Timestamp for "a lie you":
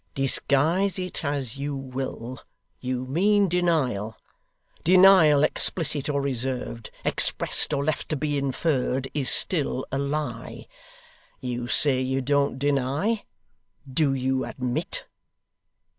9.91-11.67